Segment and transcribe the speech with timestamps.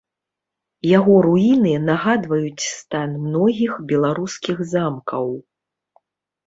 [0.97, 5.25] Яго руіны нагадваюць стан многіх беларускіх замкаў.